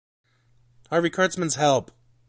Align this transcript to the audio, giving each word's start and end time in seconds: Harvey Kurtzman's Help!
Harvey 0.89 1.11
Kurtzman's 1.11 1.53
Help! 1.57 1.91